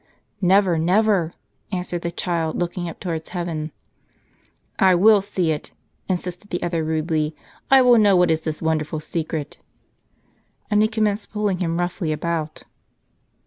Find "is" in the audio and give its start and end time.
8.31-8.41